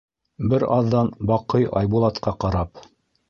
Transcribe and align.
Бер 0.53 0.63
аҙҙан 0.77 1.11
Баҡый 1.31 1.69
Айбулатҡа 1.81 2.35
ҡарап: 2.45 2.85